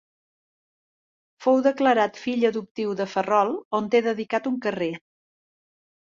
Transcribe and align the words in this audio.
Fou 1.45 1.59
declarat 1.67 2.17
fill 2.21 2.45
adoptiu 2.49 2.95
de 3.01 3.07
Ferrol, 3.11 3.53
on 3.81 3.91
té 3.97 4.01
dedicat 4.07 4.49
un 4.53 4.57
carrer. 4.67 4.89